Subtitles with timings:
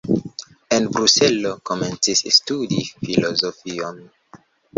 [0.77, 4.03] En Bruselo komencis studi filozofion.